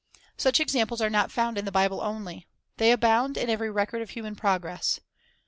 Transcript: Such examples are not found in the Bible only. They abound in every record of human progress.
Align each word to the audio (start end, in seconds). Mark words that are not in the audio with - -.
Such 0.35 0.59
examples 0.59 0.99
are 0.99 1.11
not 1.11 1.31
found 1.31 1.59
in 1.59 1.65
the 1.65 1.71
Bible 1.71 2.01
only. 2.01 2.47
They 2.77 2.91
abound 2.91 3.37
in 3.37 3.51
every 3.51 3.69
record 3.69 4.01
of 4.01 4.09
human 4.09 4.35
progress. 4.35 4.99